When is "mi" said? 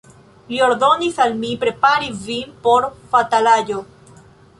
1.41-1.51